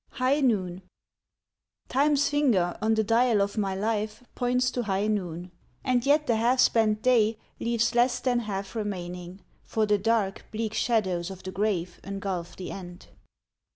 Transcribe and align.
=High 0.13 0.39
Noon= 0.39 0.81
Time's 1.87 2.27
finger 2.27 2.75
on 2.81 2.95
the 2.95 3.03
dial 3.03 3.39
of 3.39 3.55
my 3.55 3.75
life 3.75 4.23
Points 4.33 4.71
to 4.71 4.81
high 4.81 5.05
noon! 5.05 5.51
and 5.83 6.03
yet 6.03 6.25
the 6.25 6.37
half 6.37 6.59
spent 6.59 7.03
day 7.03 7.37
Leaves 7.59 7.93
less 7.93 8.19
than 8.19 8.39
half 8.39 8.75
remaining, 8.75 9.41
for 9.63 9.85
the 9.85 9.99
dark, 9.99 10.43
Bleak 10.49 10.73
shadows 10.73 11.29
of 11.29 11.43
the 11.43 11.51
grave 11.51 11.99
engulf 12.03 12.55
the 12.55 12.71
end. 12.71 13.09